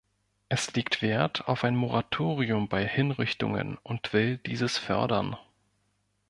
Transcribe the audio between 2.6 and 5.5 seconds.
bei Hinrichtungen und will dieses fördern.